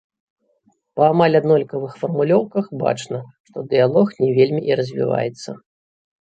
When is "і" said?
4.71-4.79